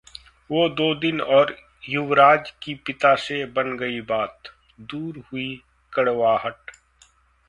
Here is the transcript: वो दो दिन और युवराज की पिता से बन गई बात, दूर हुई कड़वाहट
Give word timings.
वो 0.49 0.67
दो 0.69 0.93
दिन 0.95 1.21
और 1.21 1.55
युवराज 1.83 2.51
की 2.63 2.73
पिता 2.75 3.13
से 3.15 3.43
बन 3.51 3.77
गई 3.77 4.01
बात, 4.01 4.51
दूर 4.81 5.23
हुई 5.31 5.61
कड़वाहट 5.93 6.71